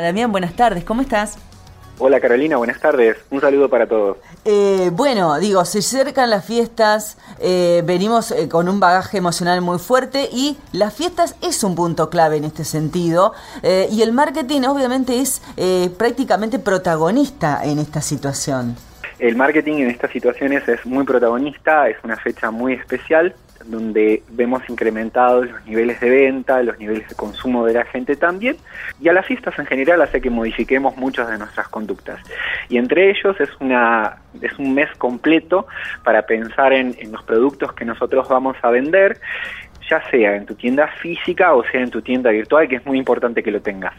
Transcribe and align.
Damián, 0.00 0.32
buenas 0.32 0.54
tardes, 0.56 0.84
¿cómo 0.84 1.02
estás? 1.02 1.36
Hola 1.98 2.18
Carolina, 2.18 2.56
buenas 2.56 2.80
tardes. 2.80 3.18
Un 3.30 3.40
saludo 3.42 3.68
para 3.68 3.86
todos. 3.86 4.16
Eh, 4.44 4.90
bueno, 4.92 5.38
digo, 5.38 5.64
se 5.66 5.80
acercan 5.80 6.30
las 6.30 6.44
fiestas, 6.44 7.18
eh, 7.38 7.82
venimos 7.84 8.30
eh, 8.30 8.48
con 8.48 8.68
un 8.68 8.80
bagaje 8.80 9.18
emocional 9.18 9.60
muy 9.60 9.78
fuerte 9.78 10.28
y 10.32 10.56
las 10.72 10.94
fiestas 10.94 11.36
es 11.42 11.62
un 11.62 11.74
punto 11.74 12.08
clave 12.08 12.38
en 12.38 12.44
este 12.44 12.64
sentido 12.64 13.34
y 13.62 14.02
el 14.02 14.12
marketing 14.12 14.62
obviamente 14.62 15.20
es 15.20 15.42
prácticamente 15.96 16.58
protagonista 16.58 17.60
en 17.62 17.78
esta 17.78 18.00
situación. 18.00 18.76
El 19.22 19.36
marketing 19.36 19.74
en 19.74 19.90
estas 19.90 20.10
situaciones 20.10 20.66
es 20.66 20.84
muy 20.84 21.04
protagonista, 21.04 21.88
es 21.88 21.96
una 22.02 22.16
fecha 22.16 22.50
muy 22.50 22.72
especial 22.72 23.32
donde 23.66 24.20
vemos 24.30 24.62
incrementados 24.68 25.48
los 25.48 25.64
niveles 25.64 26.00
de 26.00 26.10
venta, 26.10 26.60
los 26.64 26.76
niveles 26.80 27.08
de 27.08 27.14
consumo 27.14 27.64
de 27.64 27.74
la 27.74 27.84
gente 27.84 28.16
también, 28.16 28.56
y 29.00 29.08
a 29.08 29.12
las 29.12 29.24
fiestas 29.24 29.56
en 29.60 29.66
general 29.66 30.02
hace 30.02 30.20
que 30.20 30.28
modifiquemos 30.28 30.96
muchas 30.96 31.30
de 31.30 31.38
nuestras 31.38 31.68
conductas. 31.68 32.18
Y 32.68 32.78
entre 32.78 33.10
ellos 33.10 33.40
es, 33.40 33.50
una, 33.60 34.16
es 34.40 34.58
un 34.58 34.74
mes 34.74 34.90
completo 34.98 35.68
para 36.02 36.22
pensar 36.22 36.72
en, 36.72 36.96
en 36.98 37.12
los 37.12 37.22
productos 37.22 37.74
que 37.74 37.84
nosotros 37.84 38.28
vamos 38.28 38.56
a 38.62 38.70
vender 38.70 39.20
sea 40.10 40.36
en 40.36 40.46
tu 40.46 40.54
tienda 40.54 40.88
física 41.00 41.54
o 41.54 41.62
sea 41.64 41.80
en 41.80 41.90
tu 41.90 42.02
tienda 42.02 42.30
virtual, 42.30 42.68
que 42.68 42.76
es 42.76 42.86
muy 42.86 42.98
importante 42.98 43.42
que 43.42 43.50
lo 43.50 43.60
tengas. 43.60 43.94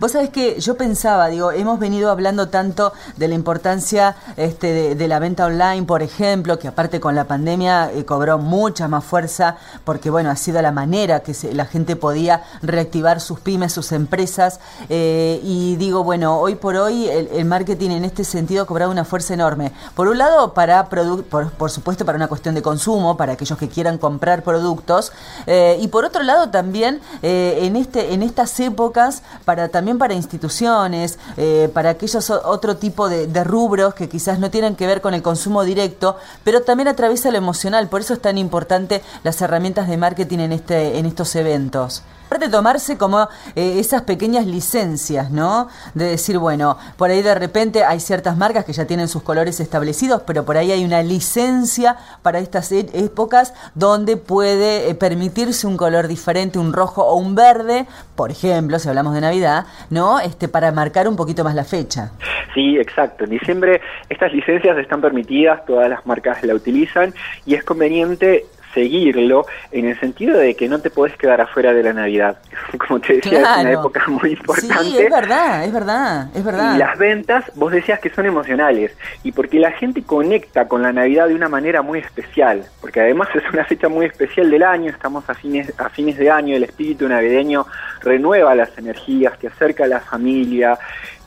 Vos 0.00 0.12
sabés 0.12 0.30
que 0.30 0.58
yo 0.58 0.76
pensaba, 0.76 1.28
digo, 1.28 1.52
hemos 1.52 1.78
venido 1.78 2.10
hablando 2.10 2.48
tanto 2.48 2.92
de 3.16 3.28
la 3.28 3.34
importancia 3.34 4.16
este, 4.36 4.94
de, 4.94 5.08
la 5.08 5.18
venta 5.18 5.46
online, 5.46 5.84
por 5.84 6.02
ejemplo, 6.02 6.58
que 6.58 6.68
aparte 6.68 6.98
con 6.98 7.14
la 7.14 7.24
pandemia 7.24 7.90
eh, 7.92 8.04
cobró 8.04 8.38
mucha 8.38 8.88
más 8.88 9.04
fuerza, 9.04 9.56
porque 9.84 10.10
bueno, 10.10 10.30
ha 10.30 10.36
sido 10.36 10.60
la 10.62 10.72
manera 10.72 11.20
que 11.20 11.32
la 11.52 11.66
gente 11.66 11.94
podía 11.94 12.42
reactivar 12.62 13.20
sus 13.20 13.40
pymes, 13.40 13.72
sus 13.72 13.92
empresas, 13.92 14.60
eh, 14.88 15.40
y 15.42 15.76
digo, 15.76 16.04
bueno, 16.04 16.38
hoy 16.38 16.54
por 16.54 16.76
hoy 16.76 17.08
el, 17.08 17.44
marketing 17.44 17.90
en 17.90 18.04
este 18.04 18.24
sentido 18.24 18.64
ha 18.64 18.66
cobrado 18.66 18.90
una 18.90 19.04
fuerza 19.04 19.34
enorme. 19.34 19.72
Por 19.94 20.08
un 20.08 20.18
lado, 20.18 20.54
para 20.54 20.88
por, 20.88 21.50
por 21.52 21.70
supuesto, 21.70 22.04
para 22.04 22.16
una 22.16 22.28
cuestión 22.28 22.54
de 22.54 22.62
consumo, 22.62 23.16
para 23.16 23.34
aquellos 23.34 23.58
que 23.58 23.68
quieran 23.68 23.98
comprar 23.98 24.42
productos, 24.42 24.97
eh, 25.46 25.78
y 25.80 25.88
por 25.88 26.04
otro 26.04 26.22
lado 26.22 26.50
también 26.50 27.00
eh, 27.22 27.58
en, 27.62 27.76
este, 27.76 28.14
en 28.14 28.22
estas 28.22 28.58
épocas, 28.60 29.22
para, 29.44 29.68
también 29.68 29.98
para 29.98 30.14
instituciones, 30.14 31.18
eh, 31.36 31.70
para 31.72 31.90
aquellos 31.90 32.30
otro 32.30 32.76
tipo 32.76 33.08
de, 33.08 33.26
de, 33.26 33.44
rubros 33.44 33.94
que 33.94 34.08
quizás 34.08 34.38
no 34.38 34.50
tienen 34.50 34.76
que 34.76 34.86
ver 34.86 35.00
con 35.00 35.14
el 35.14 35.22
consumo 35.22 35.64
directo, 35.64 36.16
pero 36.44 36.62
también 36.62 36.88
atraviesa 36.88 37.30
lo 37.30 37.38
emocional. 37.38 37.88
Por 37.88 38.00
eso 38.00 38.14
es 38.14 38.20
tan 38.20 38.38
importante 38.38 39.02
las 39.22 39.40
herramientas 39.40 39.88
de 39.88 39.96
marketing 39.96 40.38
en, 40.38 40.52
este, 40.52 40.98
en 40.98 41.06
estos 41.06 41.34
eventos. 41.36 42.02
Aparte 42.38 42.52
tomarse 42.52 42.96
como 42.96 43.22
eh, 43.56 43.80
esas 43.80 44.02
pequeñas 44.02 44.46
licencias, 44.46 45.32
¿no? 45.32 45.66
De 45.94 46.04
decir, 46.04 46.38
bueno, 46.38 46.78
por 46.96 47.10
ahí 47.10 47.20
de 47.20 47.34
repente 47.34 47.82
hay 47.82 47.98
ciertas 47.98 48.36
marcas 48.36 48.64
que 48.64 48.72
ya 48.72 48.86
tienen 48.86 49.08
sus 49.08 49.24
colores 49.24 49.58
establecidos, 49.58 50.22
pero 50.24 50.44
por 50.44 50.56
ahí 50.56 50.70
hay 50.70 50.84
una 50.84 51.02
licencia 51.02 51.96
para 52.22 52.38
estas 52.38 52.70
e-, 52.70 52.86
épocas 52.94 53.54
donde 53.74 54.16
puede 54.16 54.88
eh, 54.88 54.94
permitirse 54.94 55.66
un 55.66 55.76
color 55.76 56.06
diferente, 56.06 56.60
un 56.60 56.72
rojo 56.72 57.02
o 57.02 57.16
un 57.16 57.34
verde, 57.34 57.86
por 58.14 58.30
ejemplo, 58.30 58.78
si 58.78 58.88
hablamos 58.88 59.14
de 59.14 59.20
Navidad, 59.20 59.66
¿no? 59.90 60.20
Este, 60.20 60.46
para 60.46 60.70
marcar 60.70 61.08
un 61.08 61.16
poquito 61.16 61.42
más 61.42 61.56
la 61.56 61.64
fecha. 61.64 62.12
Sí, 62.54 62.76
exacto. 62.76 63.24
En 63.24 63.30
diciembre 63.30 63.80
estas 64.08 64.32
licencias 64.32 64.78
están 64.78 65.00
permitidas, 65.00 65.66
todas 65.66 65.88
las 65.88 66.06
marcas 66.06 66.40
la 66.44 66.54
utilizan 66.54 67.12
y 67.46 67.54
es 67.54 67.64
conveniente 67.64 68.46
seguirlo 68.78 69.44
en 69.72 69.86
el 69.86 69.98
sentido 69.98 70.38
de 70.38 70.54
que 70.54 70.68
no 70.68 70.78
te 70.78 70.88
podés 70.88 71.16
quedar 71.16 71.40
afuera 71.40 71.72
de 71.72 71.82
la 71.82 71.92
Navidad. 71.92 72.38
Como 72.86 73.00
te 73.00 73.14
decía, 73.14 73.40
es 73.40 73.60
una 73.60 73.72
época 73.72 74.04
muy 74.06 74.30
importante. 74.30 74.84
Sí, 74.84 74.98
es 74.98 75.10
verdad, 75.10 75.64
es 75.64 75.72
verdad, 75.72 76.28
es 76.34 76.44
verdad. 76.44 76.76
Y 76.76 76.78
las 76.78 76.96
ventas, 76.96 77.44
vos 77.56 77.72
decías 77.72 77.98
que 77.98 78.10
son 78.10 78.26
emocionales 78.26 78.96
y 79.24 79.32
porque 79.32 79.58
la 79.58 79.72
gente 79.72 80.02
conecta 80.02 80.68
con 80.68 80.82
la 80.82 80.92
Navidad 80.92 81.26
de 81.26 81.34
una 81.34 81.48
manera 81.48 81.82
muy 81.82 81.98
especial, 81.98 82.64
porque 82.80 83.00
además 83.00 83.28
es 83.34 83.42
una 83.52 83.64
fecha 83.64 83.88
muy 83.88 84.06
especial 84.06 84.48
del 84.48 84.62
año, 84.62 84.90
estamos 84.90 85.28
a 85.28 85.34
fines, 85.34 85.72
a 85.78 85.88
fines 85.88 86.16
de 86.16 86.30
año, 86.30 86.54
el 86.54 86.64
espíritu 86.64 87.08
navideño 87.08 87.66
renueva 88.02 88.54
las 88.54 88.76
energías, 88.78 89.36
te 89.38 89.48
acerca 89.48 89.84
a 89.84 89.88
la 89.88 90.00
familia, 90.00 90.78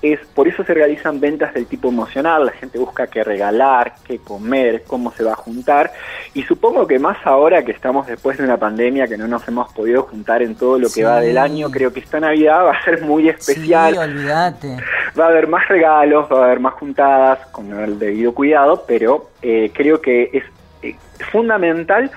es 0.02 0.20
por 0.34 0.48
eso 0.48 0.64
se 0.64 0.74
realizan 0.74 1.20
ventas 1.20 1.54
del 1.54 1.68
tipo 1.68 1.90
emocional, 1.90 2.46
la 2.46 2.52
gente 2.52 2.80
busca 2.80 3.08
qué 3.08 3.24
regalar, 3.24 3.94
qué 4.06 4.20
comer, 4.20 4.84
cómo 4.88 5.12
se 5.12 5.24
va 5.24 5.34
a 5.34 5.36
juntar 5.36 5.92
y 6.34 6.44
supongo 6.44 6.88
que 6.88 7.00
más 7.00 7.18
ahora 7.26 7.64
que 7.64 7.72
estamos 7.72 8.08
después 8.08 8.38
de 8.38 8.44
una 8.44 8.58
pandemia 8.58 9.08
que 9.08 9.18
no 9.18 9.28
nos 9.28 9.48
hemos 9.48 9.72
podido 9.74 10.04
juntar 10.04 10.42
en 10.42 10.56
todo 10.56 10.80
lo 10.80 10.90
que 10.90 11.04
va 11.04 11.20
del 11.20 11.38
año, 11.38 11.70
creo 11.70 11.94
que 11.94 12.00
esta 12.00 12.20
Navidad 12.20 12.66
va 12.66 12.72
a 12.72 12.84
ser 12.84 13.02
muy 13.02 13.30
especial. 13.30 13.94
Sí, 13.94 14.00
olvídate. 14.00 14.78
Va 15.20 15.26
a 15.26 15.28
haber 15.28 15.48
más 15.48 15.68
regalos, 15.68 16.28
va 16.32 16.42
a 16.42 16.46
haber 16.46 16.60
más 16.60 16.74
juntadas 16.74 17.40
con 17.48 17.72
el 17.80 18.00
debido 18.00 18.34
cuidado, 18.34 18.86
pero 18.88 19.30
eh, 19.42 19.72
creo 19.74 20.02
que 20.02 20.30
es 20.34 20.44
eh, 20.82 20.96
fundamental 21.32 22.10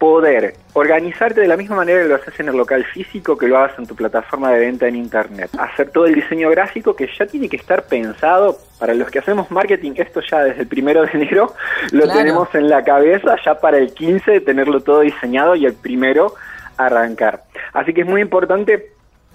poder 0.00 0.54
organizarte 0.72 1.42
de 1.42 1.46
la 1.46 1.58
misma 1.58 1.76
manera 1.76 2.02
que 2.02 2.08
lo 2.08 2.14
haces 2.14 2.40
en 2.40 2.48
el 2.48 2.56
local 2.56 2.84
físico, 2.86 3.36
que 3.36 3.46
lo 3.46 3.58
hagas 3.58 3.78
en 3.78 3.86
tu 3.86 3.94
plataforma 3.94 4.50
de 4.50 4.60
venta 4.60 4.88
en 4.88 4.96
Internet. 4.96 5.50
Hacer 5.58 5.90
todo 5.90 6.06
el 6.06 6.14
diseño 6.14 6.48
gráfico 6.48 6.96
que 6.96 7.06
ya 7.18 7.26
tiene 7.26 7.50
que 7.50 7.56
estar 7.56 7.84
pensado 7.84 8.56
para 8.78 8.94
los 8.94 9.10
que 9.10 9.18
hacemos 9.18 9.50
marketing, 9.50 9.92
esto 9.96 10.22
ya 10.22 10.42
desde 10.42 10.62
el 10.62 10.68
primero 10.68 11.02
de 11.02 11.10
enero 11.12 11.54
lo 11.92 12.08
tenemos 12.08 12.52
en 12.54 12.70
la 12.70 12.82
cabeza, 12.82 13.36
ya 13.44 13.60
para 13.60 13.76
el 13.76 13.92
15 13.92 14.40
tenerlo 14.40 14.80
todo 14.80 15.00
diseñado 15.00 15.54
y 15.54 15.66
el 15.66 15.74
primero 15.74 16.34
arrancar. 16.78 17.42
Así 17.74 17.92
que 17.92 18.00
es 18.00 18.06
muy 18.06 18.22
importante 18.22 18.89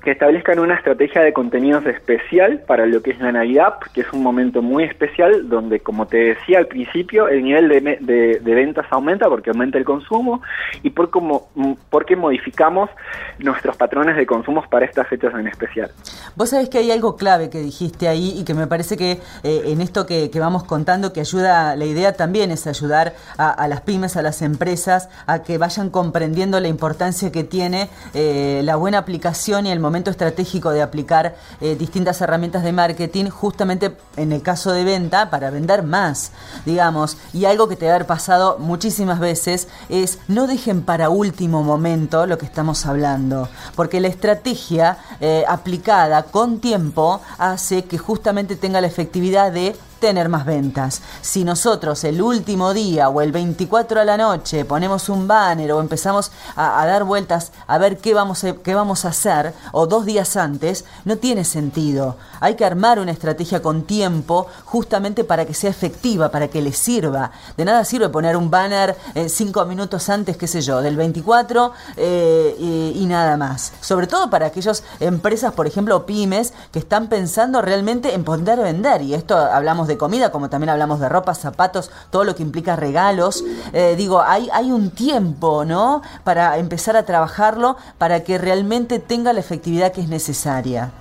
que 0.06 0.12
establezcan 0.12 0.60
una 0.60 0.76
estrategia 0.76 1.22
de 1.24 1.34
contenidos 1.34 1.84
especial 1.88 2.62
para 2.68 2.86
lo 2.86 3.02
que 3.02 3.12
es 3.12 3.20
la 3.20 3.32
Navidad, 3.32 3.74
que 3.92 4.02
es 4.02 4.14
un 4.14 4.22
momento 4.22 4.62
muy 4.62 4.84
especial 4.84 5.50
donde, 5.50 5.80
como 5.80 6.06
te 6.06 6.18
decía 6.18 6.60
al 6.60 6.68
principio, 6.68 7.28
el 7.28 7.44
nivel 7.44 7.68
de, 7.70 8.40
ventas 8.44 8.86
aumenta 8.92 9.28
porque 9.28 9.50
aumenta 9.50 9.80
el 9.80 9.84
consumo 9.84 10.44
y 10.84 10.92
por 10.92 11.10
como, 11.10 11.50
porque 11.90 12.16
modificamos 12.16 12.92
nuestros 13.40 13.76
patrones 13.78 14.16
de 14.16 14.28
consumo 14.28 14.64
para 14.70 14.86
estas 14.86 15.08
fechas 15.08 15.34
en 15.34 15.48
especial. 15.48 15.90
Vos 16.36 16.52
sabés 16.52 16.70
que 16.70 16.78
hay 16.78 16.92
algo 16.92 17.18
clave 17.18 17.50
que 17.50 17.60
dijiste 17.60 18.08
ahí 18.08 18.36
y 18.38 18.46
que 18.46 18.54
me 18.54 18.68
parece 18.68 18.98
que 18.98 19.20
eh, 19.44 19.62
en 19.66 19.82
esto 19.82 20.06
que, 20.06 20.30
vamos 20.36 20.66
contando, 20.66 21.14
que 21.14 21.22
ayuda, 21.22 21.76
la 21.76 21.86
idea 21.86 22.14
también 22.14 22.52
es 22.52 22.68
ayudar 22.68 23.14
a, 23.38 23.68
las 23.68 23.82
pymes, 23.82 24.18
a 24.18 24.22
las 24.22 24.44
empresas, 24.44 25.10
a 25.26 25.42
que 25.42 25.58
vayan 25.58 25.90
comprendiendo 25.90 26.60
la 26.60 26.68
importancia 26.68 27.32
que 27.32 27.44
tiene 27.44 27.90
eh, 28.14 28.62
la 28.64 28.76
buena 28.76 29.00
aplicación 29.00 29.66
y 29.66 29.72
el 29.72 29.80
momento 29.80 29.95
estratégico 29.96 30.72
de 30.72 30.82
aplicar 30.82 31.36
eh, 31.62 31.76
distintas 31.76 32.22
herramientas 32.22 32.64
de 32.64 32.72
marketing, 32.72 33.30
justamente 33.30 33.96
en 34.18 34.32
el 34.32 34.42
caso 34.42 34.72
de 34.72 34.84
venta, 34.84 35.30
para 35.30 35.50
vender 35.50 35.84
más, 35.84 36.32
digamos. 36.66 37.18
Y 37.34 37.46
algo 37.46 37.68
que 37.68 37.76
te 37.76 37.92
ha 37.92 38.06
pasado 38.06 38.58
muchísimas 38.60 39.20
veces 39.20 39.68
es 39.90 40.20
no 40.28 40.48
dejen 40.48 40.84
para 40.84 41.10
último 41.10 41.64
momento 41.64 42.26
lo 42.26 42.38
que 42.38 42.46
estamos 42.46 42.86
hablando, 42.86 43.50
porque 43.76 44.00
la 44.00 44.08
estrategia 44.08 44.98
eh, 45.20 45.44
aplicada 45.48 46.24
con 46.24 46.60
tiempo 46.60 47.22
hace 47.38 47.86
que 47.86 47.98
justamente 47.98 48.56
tenga 48.56 48.82
la 48.82 48.88
efectividad 48.88 49.52
de 49.52 49.76
tener 50.06 50.30
más 50.30 50.46
ventas. 50.46 51.02
Si 51.24 51.44
nosotros 51.44 52.04
el 52.04 52.22
último 52.22 52.76
día 52.76 53.10
o 53.10 53.22
el 53.22 53.32
24 53.32 54.02
a 54.02 54.06
la 54.06 54.18
noche 54.18 54.64
ponemos 54.64 55.10
un 55.10 55.28
banner 55.28 55.72
o 55.72 55.80
empezamos 55.80 56.32
a, 56.56 56.86
dar 56.86 57.06
vueltas 57.06 57.52
a 57.66 57.80
ver 57.80 57.98
qué 57.98 58.14
vamos 58.14 58.44
a, 58.44 58.54
qué 58.54 58.76
vamos 58.76 59.04
a 59.04 59.08
hacer 59.08 59.56
o 59.72 59.88
dos 59.88 60.06
días 60.06 60.38
antes, 60.38 60.86
no 61.06 61.18
tiene 61.18 61.44
sentido. 61.44 62.18
Hay 62.40 62.54
que 62.54 62.66
armar 62.66 63.00
una 63.00 63.14
estrategia 63.14 63.64
con 63.64 63.82
tiempo 63.82 64.46
justamente 64.66 65.24
para 65.24 65.44
que 65.48 65.56
sea 65.56 65.72
efectiva, 65.72 66.30
para 66.30 66.50
que 66.50 66.62
le 66.62 66.72
sirva. 66.72 67.32
De 67.58 67.66
nada 67.66 67.84
sirve 67.84 68.10
poner 68.10 68.38
un 68.38 68.52
banner 68.52 68.96
eh, 69.16 69.28
cinco 69.28 69.66
minutos 69.66 70.08
antes, 70.10 70.38
qué 70.38 70.46
sé 70.46 70.62
yo, 70.62 70.84
del 70.84 70.98
24 70.98 71.74
eh, 71.98 72.56
y, 72.60 73.02
y 73.02 73.06
nada 73.08 73.38
más. 73.38 73.74
Sobre 73.82 74.06
todo 74.06 74.30
para 74.30 74.46
aquellas 74.46 74.84
empresas, 75.00 75.52
por 75.54 75.66
ejemplo, 75.66 76.06
pymes, 76.06 76.54
que 76.72 76.78
están 76.78 77.08
pensando 77.08 77.64
realmente 77.64 78.14
en 78.14 78.24
poder 78.24 78.60
vender. 78.60 79.02
Y 79.02 79.16
esto 79.16 79.36
hablamos 79.36 79.88
de 79.88 79.95
comida, 79.98 80.32
como 80.32 80.50
también 80.50 80.70
hablamos 80.70 81.00
de 81.00 81.10
ropa, 81.10 81.34
zapatos, 81.34 81.92
todo 82.10 82.24
lo 82.24 82.36
que 82.36 82.44
implica 82.44 82.76
regalos. 82.76 83.44
Eh, 83.74 83.96
digo, 83.98 84.22
hay, 84.22 84.50
hay 84.54 84.72
un 84.72 84.92
tiempo, 84.92 85.66
¿no? 85.66 86.02
Para 86.24 86.58
empezar 86.58 86.96
a 86.98 87.06
trabajarlo 87.06 87.78
para 87.98 88.24
que 88.24 88.38
realmente 88.38 89.00
tenga 89.00 89.34
la 89.34 89.40
efectividad 89.40 89.92
que 89.92 90.02
es 90.02 90.08
necesaria. 90.08 90.92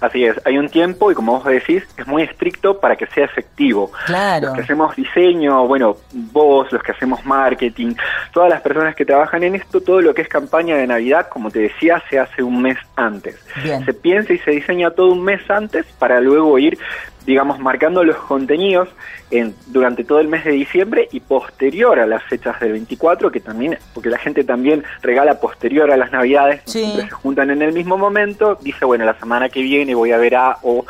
Así 0.00 0.24
es, 0.24 0.40
hay 0.44 0.58
un 0.58 0.68
tiempo 0.68 1.10
y 1.10 1.14
como 1.14 1.38
vos 1.38 1.44
decís, 1.44 1.84
es 1.96 2.06
muy 2.06 2.22
estricto 2.22 2.78
para 2.78 2.96
que 2.96 3.06
sea 3.06 3.24
efectivo. 3.24 3.90
Claro. 4.06 4.48
Los 4.48 4.56
que 4.56 4.62
hacemos 4.62 4.96
diseño, 4.96 5.66
bueno, 5.66 5.96
vos, 6.12 6.70
los 6.72 6.82
que 6.82 6.92
hacemos 6.92 7.24
marketing, 7.24 7.94
todas 8.32 8.50
las 8.50 8.60
personas 8.60 8.94
que 8.94 9.04
trabajan 9.04 9.42
en 9.42 9.54
esto, 9.54 9.80
todo 9.80 10.00
lo 10.00 10.14
que 10.14 10.22
es 10.22 10.28
campaña 10.28 10.76
de 10.76 10.86
Navidad, 10.86 11.28
como 11.28 11.50
te 11.50 11.60
decía, 11.60 12.02
se 12.10 12.18
hace 12.18 12.42
un 12.42 12.62
mes 12.62 12.78
antes. 12.96 13.38
Se 13.84 13.94
piensa 13.94 14.32
y 14.32 14.38
se 14.38 14.50
diseña 14.52 14.90
todo 14.90 15.12
un 15.12 15.22
mes 15.22 15.48
antes 15.50 15.86
para 15.98 16.20
luego 16.20 16.58
ir 16.58 16.78
digamos, 17.26 17.58
marcando 17.58 18.04
los 18.04 18.16
contenidos 18.16 18.88
en, 19.30 19.54
durante 19.66 20.04
todo 20.04 20.20
el 20.20 20.28
mes 20.28 20.44
de 20.44 20.52
diciembre 20.52 21.08
y 21.12 21.20
posterior 21.20 21.98
a 21.98 22.06
las 22.06 22.22
fechas 22.24 22.58
del 22.60 22.72
24, 22.72 23.30
que 23.30 23.40
también, 23.40 23.78
porque 23.94 24.10
la 24.10 24.18
gente 24.18 24.44
también 24.44 24.84
regala 25.02 25.40
posterior 25.40 25.90
a 25.90 25.96
las 25.96 26.12
navidades, 26.12 26.62
se 26.64 27.08
juntan 27.10 27.50
en 27.50 27.62
el 27.62 27.72
mismo 27.72 27.96
momento, 27.96 28.56
dice, 28.60 28.84
bueno, 28.84 29.04
la 29.04 29.18
semana 29.18 29.48
que 29.48 29.62
viene 29.62 29.94
voy 29.94 30.12
a 30.12 30.18
ver 30.18 30.36
a, 30.36 30.58
o 30.62 30.84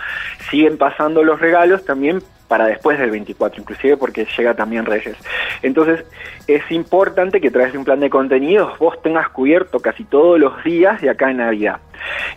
siguen 0.50 0.78
pasando 0.78 1.22
los 1.22 1.40
regalos 1.40 1.84
también 1.84 2.22
para 2.52 2.66
después 2.66 2.98
del 2.98 3.10
24, 3.10 3.62
inclusive 3.62 3.96
porque 3.96 4.26
llega 4.36 4.52
también 4.54 4.84
Reyes. 4.84 5.16
Entonces, 5.62 6.04
es 6.46 6.62
importante 6.70 7.40
que 7.40 7.48
a 7.48 7.50
través 7.50 7.72
de 7.72 7.78
un 7.78 7.84
plan 7.86 7.98
de 7.98 8.10
contenidos 8.10 8.78
vos 8.78 9.00
tengas 9.00 9.30
cubierto 9.30 9.80
casi 9.80 10.04
todos 10.04 10.38
los 10.38 10.62
días 10.62 11.00
de 11.00 11.08
acá 11.08 11.30
en 11.30 11.38
Navidad. 11.38 11.80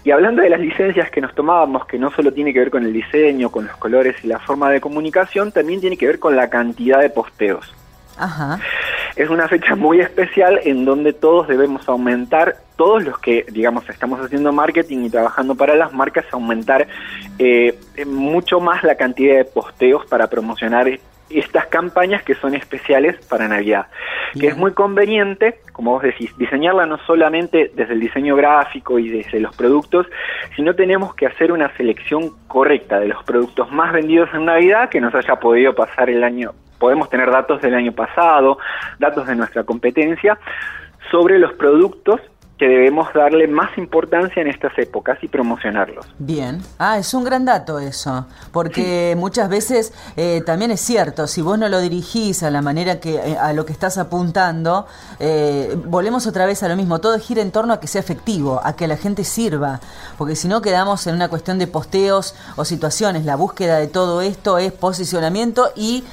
Y 0.03 0.11
hablando 0.11 0.41
de 0.41 0.49
las 0.49 0.59
licencias 0.59 1.09
que 1.09 1.21
nos 1.21 1.33
tomábamos, 1.33 1.85
que 1.85 1.97
no 1.97 2.11
solo 2.11 2.31
tiene 2.31 2.53
que 2.53 2.59
ver 2.59 2.71
con 2.71 2.83
el 2.83 2.93
diseño, 2.93 3.49
con 3.49 3.65
los 3.65 3.75
colores 3.77 4.15
y 4.23 4.27
la 4.27 4.39
forma 4.39 4.69
de 4.69 4.81
comunicación, 4.81 5.51
también 5.51 5.81
tiene 5.81 5.97
que 5.97 6.07
ver 6.07 6.19
con 6.19 6.35
la 6.35 6.49
cantidad 6.49 6.99
de 7.01 7.09
posteos. 7.09 7.73
Ajá. 8.17 8.59
Es 9.15 9.29
una 9.29 9.47
fecha 9.47 9.75
muy 9.75 10.01
especial 10.01 10.59
en 10.63 10.83
donde 10.83 11.13
todos 11.13 11.47
debemos 11.47 11.87
aumentar, 11.87 12.57
todos 12.75 13.03
los 13.03 13.17
que, 13.19 13.45
digamos, 13.49 13.89
estamos 13.89 14.19
haciendo 14.19 14.51
marketing 14.51 15.05
y 15.05 15.09
trabajando 15.09 15.55
para 15.55 15.75
las 15.75 15.93
marcas, 15.93 16.25
aumentar 16.31 16.87
eh, 17.39 17.77
mucho 18.05 18.59
más 18.59 18.83
la 18.83 18.95
cantidad 18.95 19.37
de 19.37 19.45
posteos 19.45 20.05
para 20.07 20.27
promocionar 20.27 20.87
estas 21.29 21.67
campañas 21.67 22.23
que 22.23 22.35
son 22.35 22.55
especiales 22.55 23.23
para 23.27 23.47
Navidad, 23.47 23.87
que 24.39 24.47
es 24.47 24.57
muy 24.57 24.73
conveniente, 24.73 25.59
como 25.71 25.91
vos 25.91 26.03
decís, 26.03 26.35
diseñarla 26.37 26.85
no 26.85 26.97
solamente 27.05 27.71
desde 27.73 27.93
el 27.93 27.99
diseño 27.99 28.35
gráfico 28.35 28.99
y 28.99 29.09
desde 29.09 29.39
los 29.39 29.55
productos, 29.55 30.07
sino 30.55 30.75
tenemos 30.75 31.15
que 31.15 31.25
hacer 31.25 31.51
una 31.51 31.75
selección 31.77 32.31
correcta 32.47 32.99
de 32.99 33.07
los 33.07 33.23
productos 33.23 33.71
más 33.71 33.93
vendidos 33.93 34.29
en 34.33 34.45
Navidad 34.45 34.89
que 34.89 35.01
nos 35.01 35.13
haya 35.15 35.35
podido 35.35 35.73
pasar 35.73 36.09
el 36.09 36.23
año 36.23 36.51
podemos 36.77 37.09
tener 37.09 37.31
datos 37.31 37.61
del 37.61 37.73
año 37.73 37.93
pasado, 37.93 38.57
datos 38.99 39.25
de 39.27 39.35
nuestra 39.35 39.63
competencia, 39.63 40.37
sobre 41.09 41.39
los 41.39 41.53
productos 41.53 42.21
que 42.57 42.67
debemos 42.67 43.13
darle 43.13 43.47
más 43.47 43.77
importancia 43.77 44.41
en 44.41 44.47
estas 44.47 44.77
épocas 44.77 45.17
y 45.21 45.27
promocionarlos. 45.27 46.05
Bien, 46.17 46.61
ah, 46.79 46.97
es 46.97 47.13
un 47.13 47.25
gran 47.25 47.43
dato 47.43 47.79
eso, 47.79 48.27
porque 48.53 49.13
muchas 49.17 49.49
veces 49.49 49.93
eh, 50.15 50.41
también 50.45 50.71
es 50.71 50.79
cierto, 50.79 51.27
si 51.27 51.41
vos 51.41 51.59
no 51.59 51.67
lo 51.67 51.81
dirigís 51.81 52.43
a 52.43 52.51
la 52.51 52.61
manera 52.61 53.01
que 53.01 53.15
eh, 53.15 53.37
a 53.37 53.51
lo 53.51 53.65
que 53.65 53.73
estás 53.73 53.97
apuntando, 53.97 54.87
eh, 55.19 55.75
volvemos 55.85 56.27
otra 56.27 56.45
vez 56.45 56.63
a 56.63 56.69
lo 56.69 56.77
mismo, 56.77 56.99
todo 56.99 57.19
gira 57.19 57.41
en 57.41 57.51
torno 57.51 57.73
a 57.73 57.79
que 57.81 57.87
sea 57.87 57.99
efectivo, 57.99 58.61
a 58.63 58.75
que 58.75 58.87
la 58.87 58.95
gente 58.95 59.25
sirva, 59.25 59.81
porque 60.17 60.37
si 60.37 60.47
no 60.47 60.61
quedamos 60.61 61.05
en 61.07 61.15
una 61.15 61.27
cuestión 61.27 61.59
de 61.59 61.67
posteos 61.67 62.35
o 62.55 62.63
situaciones, 62.63 63.25
la 63.25 63.35
búsqueda 63.35 63.79
de 63.79 63.87
todo 63.87 64.21
esto 64.21 64.59
es 64.59 64.71
posicionamiento 64.71 65.71
y 65.75 66.05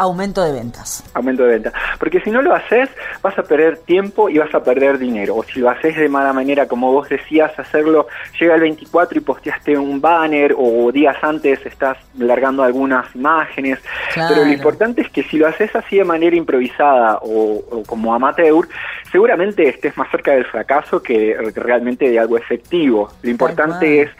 aumento 0.00 0.42
de 0.42 0.52
ventas. 0.52 1.04
Aumento 1.14 1.44
de 1.44 1.50
ventas. 1.50 1.72
Porque 1.98 2.20
si 2.20 2.30
no 2.30 2.42
lo 2.42 2.54
haces, 2.54 2.88
vas 3.22 3.38
a 3.38 3.42
perder 3.42 3.78
tiempo 3.78 4.28
y 4.28 4.38
vas 4.38 4.54
a 4.54 4.62
perder 4.62 4.98
dinero. 4.98 5.36
O 5.36 5.42
si 5.44 5.60
lo 5.60 5.70
haces 5.70 5.96
de 5.96 6.08
mala 6.08 6.32
manera, 6.32 6.66
como 6.66 6.92
vos 6.92 7.08
decías, 7.08 7.56
hacerlo, 7.58 8.06
llega 8.38 8.54
el 8.54 8.62
24 8.62 9.18
y 9.18 9.20
posteaste 9.20 9.76
un 9.76 10.00
banner 10.00 10.54
o 10.56 10.90
días 10.92 11.16
antes 11.22 11.64
estás 11.66 11.98
largando 12.16 12.62
algunas 12.62 13.14
imágenes. 13.14 13.78
Pero 14.14 14.44
lo 14.44 14.52
importante 14.52 15.02
es 15.02 15.10
que 15.10 15.22
si 15.22 15.38
lo 15.38 15.46
haces 15.46 15.74
así 15.74 15.96
de 15.96 16.04
manera 16.04 16.36
improvisada 16.36 17.18
o, 17.22 17.82
como 17.86 18.14
amateur, 18.14 18.68
seguramente 19.10 19.68
estés 19.68 19.96
más 19.96 20.10
cerca 20.10 20.32
del 20.32 20.44
fracaso 20.44 21.02
que 21.02 21.36
realmente 21.54 22.08
de 22.10 22.18
algo 22.18 22.36
efectivo. 22.36 23.10
Lo 23.22 23.30
importante 23.30 24.02
es 24.02 24.10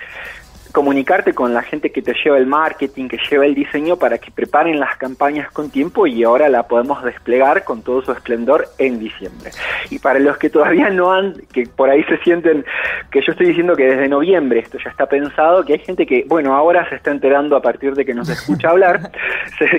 comunicarte 0.72 1.34
con 1.34 1.54
la 1.54 1.62
gente 1.62 1.90
que 1.90 2.02
te 2.02 2.14
lleva 2.22 2.38
el 2.38 2.46
marketing, 2.46 3.08
que 3.08 3.18
lleva 3.30 3.46
el 3.46 3.54
diseño 3.54 3.96
para 3.96 4.18
que 4.18 4.30
preparen 4.30 4.78
las 4.78 4.96
campañas 4.96 5.50
con 5.50 5.70
tiempo 5.70 6.06
y 6.06 6.24
ahora 6.24 6.48
la 6.48 6.64
podemos 6.64 7.02
desplegar 7.02 7.64
con 7.64 7.82
todo 7.82 8.02
su 8.02 8.12
esplendor 8.12 8.68
en 8.78 8.98
diciembre. 8.98 9.50
Y 9.90 9.98
para 9.98 10.18
los 10.18 10.36
que 10.38 10.50
todavía 10.50 10.90
no 10.90 11.12
han, 11.12 11.34
que 11.52 11.64
por 11.66 11.90
ahí 11.90 12.02
se 12.04 12.18
sienten 12.18 12.64
que 13.10 13.20
yo 13.20 13.32
estoy 13.32 13.48
diciendo 13.48 13.76
que 13.76 13.84
desde 13.84 14.08
noviembre 14.08 14.60
esto 14.60 14.78
ya 14.82 14.90
está 14.90 15.06
pensado, 15.06 15.64
que 15.64 15.74
hay 15.74 15.78
gente 15.78 16.06
que, 16.06 16.24
bueno, 16.28 16.54
ahora 16.54 16.88
se 16.88 16.96
está 16.96 17.10
enterando 17.10 17.56
a 17.56 17.62
partir 17.62 17.94
de 17.94 18.04
que 18.04 18.14
nos 18.14 18.28
escucha 18.28 18.68
hablar, 18.70 19.10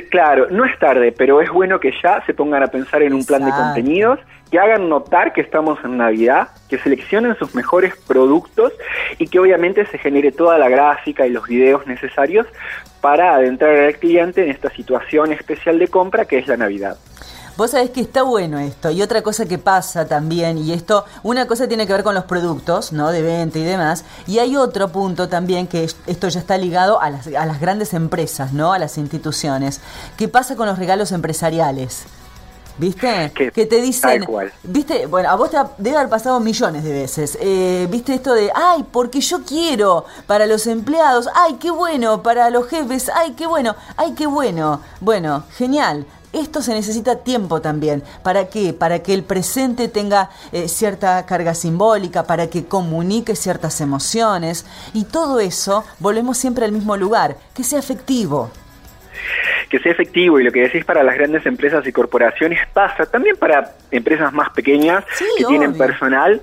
claro, 0.09 0.47
no 0.49 0.65
es 0.65 0.77
tarde, 0.79 1.11
pero 1.11 1.41
es 1.41 1.49
bueno 1.49 1.79
que 1.79 1.93
ya 2.03 2.23
se 2.25 2.33
pongan 2.33 2.63
a 2.63 2.67
pensar 2.67 3.01
en 3.03 3.13
un 3.13 3.25
plan 3.25 3.45
de 3.45 3.51
contenidos 3.51 4.19
que 4.49 4.59
hagan 4.59 4.89
notar 4.89 5.33
que 5.33 5.41
estamos 5.41 5.79
en 5.83 5.97
Navidad, 5.97 6.49
que 6.69 6.79
seleccionen 6.79 7.37
sus 7.37 7.53
mejores 7.55 7.95
productos 8.07 8.73
y 9.17 9.27
que 9.27 9.39
obviamente 9.39 9.85
se 9.85 9.97
genere 9.97 10.31
toda 10.31 10.57
la 10.57 10.69
gráfica 10.69 11.27
y 11.27 11.29
los 11.29 11.47
videos 11.47 11.85
necesarios 11.87 12.47
para 13.01 13.35
adentrar 13.35 13.75
al 13.75 13.95
cliente 13.95 14.43
en 14.43 14.49
esta 14.49 14.69
situación 14.71 15.31
especial 15.31 15.79
de 15.79 15.87
compra 15.87 16.25
que 16.25 16.39
es 16.39 16.47
la 16.47 16.57
Navidad. 16.57 16.97
Vos 17.59 17.71
sabés 17.71 17.89
que 17.89 17.99
está 17.99 18.23
bueno 18.23 18.57
esto. 18.57 18.89
Y 18.89 19.01
otra 19.01 19.21
cosa 19.21 19.45
que 19.45 19.57
pasa 19.57 20.07
también, 20.07 20.57
y 20.57 20.71
esto, 20.71 21.03
una 21.23 21.45
cosa 21.45 21.67
tiene 21.67 21.85
que 21.85 21.91
ver 21.91 22.03
con 22.03 22.15
los 22.15 22.23
productos, 22.23 22.93
¿no? 22.93 23.11
De 23.11 23.21
venta 23.21 23.59
y 23.59 23.63
demás. 23.63 24.05
Y 24.27 24.39
hay 24.39 24.55
otro 24.55 24.87
punto 24.93 25.27
también 25.27 25.67
que 25.67 25.83
esto 25.83 26.29
ya 26.29 26.39
está 26.39 26.57
ligado 26.57 27.01
a 27.01 27.09
las, 27.09 27.27
a 27.27 27.45
las 27.45 27.59
grandes 27.59 27.93
empresas, 27.93 28.53
¿no? 28.53 28.71
A 28.71 28.79
las 28.79 28.97
instituciones. 28.97 29.81
¿Qué 30.15 30.29
pasa 30.29 30.55
con 30.55 30.67
los 30.67 30.79
regalos 30.79 31.11
empresariales? 31.11 32.05
¿Viste? 32.79 33.31
Que, 33.35 33.65
te 33.65 33.81
dicen. 33.81 34.25
¿Viste? 34.63 35.05
Bueno, 35.05 35.29
a 35.29 35.35
vos 35.35 35.51
te 35.51 35.57
debe 35.77 35.97
haber 35.97 36.09
pasado 36.09 36.39
millones 36.39 36.85
de 36.85 36.93
veces. 36.93 37.37
Eh, 37.41 37.87
¿Viste 37.91 38.13
esto 38.13 38.33
de, 38.33 38.49
ay, 38.55 38.85
porque 38.89 39.19
yo 39.19 39.43
quiero 39.43 40.05
para 40.25 40.45
los 40.45 40.65
empleados? 40.65 41.27
Ay, 41.35 41.55
qué 41.59 41.71
bueno. 41.71 42.23
Para 42.23 42.49
los 42.49 42.67
jefes, 42.67 43.11
ay, 43.13 43.33
qué 43.33 43.47
bueno. 43.47 43.75
Ay, 43.97 44.13
qué 44.13 44.27
bueno. 44.27 44.81
Bueno, 45.01 45.43
genial. 45.57 46.05
Esto 46.31 46.61
se 46.61 46.73
necesita 46.73 47.17
tiempo 47.17 47.59
también. 47.59 48.01
¿Para 48.23 48.47
qué? 48.47 48.71
Para 48.71 48.99
que 48.99 49.13
el 49.13 49.23
presente 49.23 49.89
tenga 49.89 50.29
eh, 50.53 50.69
cierta 50.69 51.25
carga 51.25 51.55
simbólica, 51.55 52.23
para 52.23 52.47
que 52.47 52.65
comunique 52.65 53.35
ciertas 53.35 53.81
emociones. 53.81 54.63
Y 54.93 55.03
todo 55.03 55.41
eso, 55.41 55.83
volvemos 55.99 56.37
siempre 56.37 56.63
al 56.63 56.71
mismo 56.71 56.95
lugar, 56.95 57.35
que 57.53 57.65
sea 57.65 57.79
efectivo 57.79 58.51
que 59.69 59.79
sea 59.79 59.91
efectivo 59.91 60.39
y 60.39 60.43
lo 60.43 60.51
que 60.51 60.61
decís 60.61 60.83
para 60.83 61.03
las 61.03 61.15
grandes 61.15 61.45
empresas 61.45 61.85
y 61.85 61.91
corporaciones 61.91 62.59
pasa 62.73 63.05
también 63.05 63.37
para 63.37 63.71
empresas 63.91 64.33
más 64.33 64.49
pequeñas 64.49 65.05
que 65.37 65.45
tienen 65.45 65.77
personal 65.77 66.41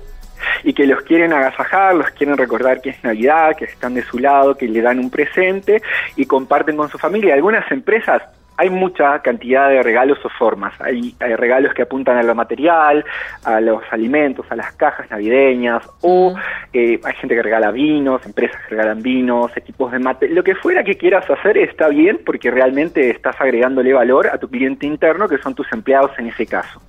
y 0.63 0.73
que 0.73 0.85
los 0.85 1.01
quieren 1.01 1.33
agasajar, 1.33 1.95
los 1.95 2.09
quieren 2.11 2.37
recordar 2.37 2.81
que 2.81 2.91
es 2.91 3.03
Navidad, 3.03 3.55
que 3.55 3.65
están 3.65 3.93
de 3.95 4.03
su 4.03 4.19
lado, 4.19 4.55
que 4.55 4.67
le 4.67 4.81
dan 4.81 4.99
un 4.99 5.09
presente 5.09 5.81
y 6.15 6.25
comparten 6.25 6.77
con 6.77 6.89
su 6.89 6.97
familia. 6.97 7.33
Algunas 7.33 7.69
empresas 7.71 8.23
hay 8.57 8.71
mucha 8.71 9.19
cantidad 9.19 9.69
de 9.69 9.83
regalos 9.83 10.17
o 10.25 10.29
formas. 10.29 10.73
Hay, 10.81 11.15
regalos 11.19 11.73
que 11.73 11.83
apuntan 11.83 12.17
a 12.17 12.23
lo 12.23 12.33
material, 12.33 13.05
a 13.43 13.61
los 13.61 13.83
alimentos, 13.91 14.45
a 14.49 14.55
las 14.55 14.71
cajas 14.73 15.09
navideñas, 15.11 15.87
o 16.01 16.33
eh, 16.73 16.99
hay 17.03 17.13
gente 17.15 17.35
que 17.35 17.43
regala 17.43 17.71
vinos, 17.71 18.25
empresas 18.25 18.59
que 18.63 18.75
regalan 18.75 19.01
vinos, 19.01 19.55
equipos 19.55 19.91
de 19.91 19.99
mate. 19.99 20.27
Lo 20.29 20.43
que 20.43 20.55
fuera 20.55 20.83
que 20.83 20.97
quieras 20.97 21.29
hacer 21.29 21.57
está 21.57 21.87
bien 21.89 22.19
porque 22.25 22.49
realmente 22.49 23.11
estás 23.11 23.39
agregándole 23.39 23.93
valor 23.93 24.27
a 24.27 24.39
tu 24.39 24.49
cliente 24.49 24.87
interno, 24.87 25.27
que 25.27 25.37
son 25.37 25.53
tus 25.53 25.71
empleados 25.71 26.11
en 26.17 26.27
ese 26.27 26.47
caso. 26.47 26.81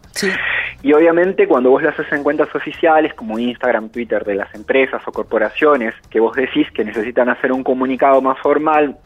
Y 0.83 0.93
obviamente 0.93 1.49
cuando 1.49 1.71
vos 1.71 1.83
lo 1.83 1.89
haces 1.89 2.07
en 2.13 2.23
cuentas 2.23 2.55
oficiales 2.55 3.13
como 3.15 3.39
Instagram, 3.39 3.89
Twitter 3.89 4.25
de 4.25 4.37
las 4.37 4.55
empresas 4.55 5.03
o 5.07 5.13
corporaciones 5.13 5.95
que 6.09 6.21
vos 6.21 6.37
decís 6.37 6.71
que 6.73 6.85
necesitan 6.85 7.29
hacer 7.29 7.51
un 7.53 7.65
comunicado 7.65 8.21
más 8.21 8.39
formal, 8.39 8.97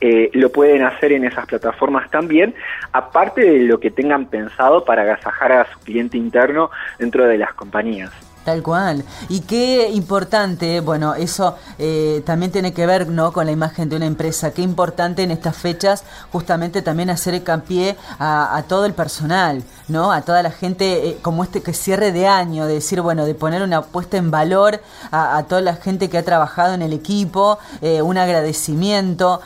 eh, 0.00 0.30
lo 0.34 0.52
pueden 0.52 0.82
hacer 0.84 1.12
en 1.12 1.24
esas 1.24 1.46
plataformas 1.46 2.10
también, 2.10 2.54
aparte 2.92 3.42
de 3.42 3.58
lo 3.64 3.80
que 3.80 3.90
tengan 3.90 4.26
pensado 4.26 4.84
para 4.84 5.02
agasajar 5.02 5.52
a 5.52 5.66
su 5.72 5.80
cliente 5.80 6.16
interno 6.16 6.70
dentro 6.98 7.26
de 7.26 7.38
las 7.38 7.52
compañías. 7.54 8.12
Tal 8.46 8.62
cual. 8.62 9.02
Y 9.28 9.40
qué 9.40 9.90
importante, 9.90 10.78
bueno, 10.78 11.16
eso 11.16 11.56
eh, 11.80 12.22
también 12.24 12.52
tiene 12.52 12.72
que 12.72 12.86
ver 12.86 13.08
¿no? 13.08 13.32
con 13.32 13.44
la 13.44 13.50
imagen 13.50 13.88
de 13.88 13.96
una 13.96 14.06
empresa. 14.06 14.52
Qué 14.52 14.62
importante 14.62 15.24
en 15.24 15.32
estas 15.32 15.56
fechas 15.56 16.04
justamente 16.30 16.80
también 16.80 17.10
hacer 17.10 17.34
hincapié 17.34 17.96
a, 18.20 18.56
a 18.56 18.62
todo 18.62 18.86
el 18.86 18.94
personal, 18.94 19.64
¿no? 19.88 20.12
A 20.12 20.22
toda 20.22 20.44
la 20.44 20.52
gente, 20.52 21.08
eh, 21.08 21.18
como 21.22 21.42
este 21.42 21.60
que 21.60 21.72
cierre 21.72 22.12
de 22.12 22.28
año, 22.28 22.66
de 22.66 22.74
decir, 22.74 23.00
bueno, 23.00 23.26
de 23.26 23.34
poner 23.34 23.62
una 23.62 23.82
puesta 23.82 24.16
en 24.16 24.30
valor 24.30 24.80
a, 25.10 25.42
toda 25.48 25.60
la 25.60 25.74
gente 25.74 26.08
que 26.08 26.16
ha 26.16 26.24
trabajado 26.24 26.72
en 26.74 26.82
el 26.82 26.92
equipo, 26.92 27.58
eh, 27.82 28.00
un 28.00 28.16
agradecimiento, 28.16 29.40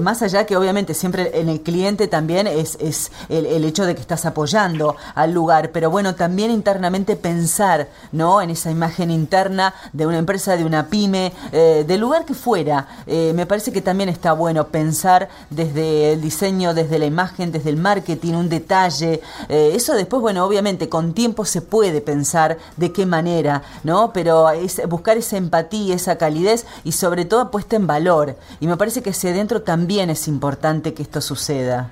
más 0.00 0.22
allá 0.22 0.46
que 0.46 0.56
obviamente 0.56 0.94
siempre 0.94 1.38
en 1.38 1.50
el 1.50 1.60
cliente 1.60 2.08
también 2.08 2.46
es, 2.46 2.78
es 2.80 3.12
el, 3.28 3.44
el 3.44 3.64
hecho 3.64 3.84
de 3.84 3.94
que 3.94 4.00
estás 4.00 4.24
apoyando 4.24 4.96
al 5.14 5.32
lugar, 5.32 5.72
pero 5.72 5.90
bueno, 5.90 6.14
también 6.14 6.50
internamente 6.50 7.16
pensar, 7.16 7.88
¿no? 8.12 8.45
En 8.46 8.50
esa 8.50 8.70
imagen 8.70 9.10
interna 9.10 9.74
de 9.92 10.06
una 10.06 10.18
empresa, 10.18 10.56
de 10.56 10.64
una 10.64 10.86
pyme, 10.86 11.32
eh, 11.50 11.84
del 11.84 12.00
lugar 12.00 12.24
que 12.24 12.32
fuera. 12.32 12.86
Eh, 13.04 13.32
me 13.34 13.44
parece 13.44 13.72
que 13.72 13.80
también 13.80 14.08
está 14.08 14.34
bueno 14.34 14.68
pensar 14.68 15.28
desde 15.50 16.12
el 16.12 16.20
diseño, 16.20 16.72
desde 16.72 17.00
la 17.00 17.06
imagen, 17.06 17.50
desde 17.50 17.70
el 17.70 17.76
marketing, 17.76 18.34
un 18.34 18.48
detalle. 18.48 19.20
Eh, 19.48 19.72
eso 19.74 19.94
después, 19.94 20.22
bueno, 20.22 20.44
obviamente 20.44 20.88
con 20.88 21.12
tiempo 21.12 21.44
se 21.44 21.60
puede 21.60 22.00
pensar 22.00 22.56
de 22.76 22.92
qué 22.92 23.04
manera, 23.04 23.62
¿no? 23.82 24.12
Pero 24.12 24.48
es 24.50 24.80
buscar 24.88 25.16
esa 25.16 25.36
empatía, 25.36 25.96
esa 25.96 26.16
calidez 26.16 26.68
y 26.84 26.92
sobre 26.92 27.24
todo 27.24 27.50
puesta 27.50 27.74
en 27.74 27.88
valor. 27.88 28.36
Y 28.60 28.68
me 28.68 28.76
parece 28.76 29.02
que 29.02 29.10
hacia 29.10 29.30
adentro 29.30 29.62
también 29.62 30.08
es 30.08 30.28
importante 30.28 30.94
que 30.94 31.02
esto 31.02 31.20
suceda. 31.20 31.90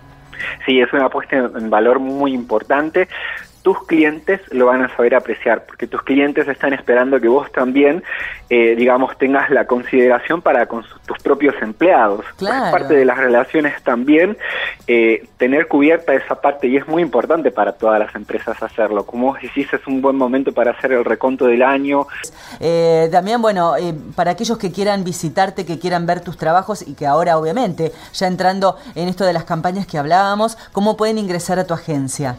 Sí, 0.66 0.80
es 0.80 0.92
una 0.92 1.08
puesta 1.08 1.36
en 1.36 1.68
valor 1.68 1.98
muy 1.98 2.32
importante 2.32 3.08
tus 3.64 3.82
clientes 3.86 4.42
lo 4.50 4.66
van 4.66 4.82
a 4.82 4.94
saber 4.94 5.14
apreciar, 5.14 5.64
porque 5.64 5.86
tus 5.86 6.02
clientes 6.02 6.46
están 6.46 6.74
esperando 6.74 7.18
que 7.18 7.28
vos 7.28 7.50
también, 7.50 8.04
eh, 8.50 8.74
digamos, 8.76 9.16
tengas 9.16 9.48
la 9.48 9.66
consideración 9.66 10.42
para 10.42 10.66
con 10.66 10.84
tus 11.06 11.18
propios 11.20 11.54
empleados. 11.62 12.26
Es 12.38 12.70
parte 12.70 12.92
de 12.94 13.06
las 13.06 13.16
relaciones 13.16 13.82
también 13.82 14.36
eh, 14.86 15.26
tener 15.38 15.66
cubierta 15.66 16.12
esa 16.12 16.42
parte 16.42 16.66
y 16.66 16.76
es 16.76 16.86
muy 16.86 17.00
importante 17.00 17.50
para 17.50 17.72
todas 17.72 17.98
las 17.98 18.14
empresas 18.14 18.62
hacerlo. 18.62 19.06
Como 19.06 19.28
vos 19.28 19.38
decís, 19.40 19.66
es 19.72 19.86
un 19.86 20.02
buen 20.02 20.16
momento 20.16 20.52
para 20.52 20.72
hacer 20.72 20.92
el 20.92 21.02
reconto 21.02 21.46
del 21.46 21.62
año. 21.62 22.06
Eh, 22.60 23.08
también, 23.10 23.40
bueno, 23.40 23.78
eh, 23.78 23.94
para 24.14 24.32
aquellos 24.32 24.58
que 24.58 24.72
quieran 24.72 25.04
visitarte, 25.04 25.64
que 25.64 25.78
quieran 25.78 26.04
ver 26.04 26.20
tus 26.20 26.36
trabajos 26.36 26.86
y 26.86 26.92
que 26.92 27.06
ahora, 27.06 27.38
obviamente, 27.38 27.92
ya 28.12 28.26
entrando 28.26 28.76
en 28.94 29.08
esto 29.08 29.24
de 29.24 29.32
las 29.32 29.44
campañas 29.44 29.86
que 29.86 29.96
hablábamos, 29.96 30.58
¿cómo 30.72 30.98
pueden 30.98 31.16
ingresar 31.16 31.58
a 31.58 31.66
tu 31.66 31.72
agencia? 31.72 32.36